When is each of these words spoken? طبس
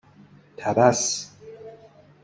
طبس 0.57 1.31